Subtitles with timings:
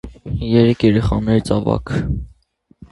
[0.53, 2.05] Երեք երեխաներից ավագը։